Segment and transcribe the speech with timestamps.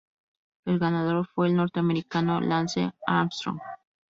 [0.65, 3.59] El ganador fue el norteamericano Lance Armstrong.